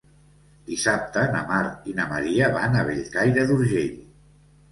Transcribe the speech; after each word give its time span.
Dissabte 0.69 1.25
na 1.33 1.41
Mar 1.49 1.59
i 1.91 1.93
na 1.99 2.07
Maria 2.15 2.49
van 2.55 2.79
a 2.79 2.83
Bellcaire 2.87 3.43
d'Urgell. 3.51 3.95